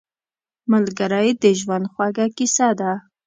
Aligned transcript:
ملګری 0.71 1.29
د 1.41 1.43
ژوند 1.59 1.85
خوږه 1.93 2.25
کیسه 2.37 2.69
ده 2.79 2.91